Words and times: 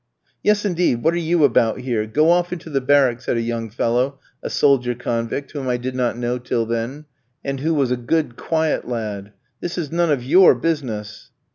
"Yes, 0.43 0.65
indeed, 0.65 1.03
what 1.03 1.13
are 1.13 1.17
you 1.17 1.43
about 1.43 1.81
here? 1.81 2.07
Go 2.07 2.31
off 2.31 2.51
into 2.51 2.71
the 2.71 2.81
barrack," 2.81 3.21
said 3.21 3.37
a 3.37 3.41
young 3.41 3.69
fellow, 3.69 4.17
a 4.41 4.49
soldier 4.49 4.95
convict, 4.95 5.51
whom 5.51 5.67
I 5.69 5.77
did 5.77 5.93
not 5.93 6.17
know 6.17 6.39
till 6.39 6.65
then, 6.65 7.05
and 7.45 7.59
who 7.59 7.75
was 7.75 7.91
a 7.91 7.97
good, 7.97 8.35
quiet 8.35 8.87
lad, 8.87 9.31
"this 9.59 9.77
is 9.77 9.91
none 9.91 10.11
of 10.11 10.23
your 10.23 10.55
business." 10.55 11.29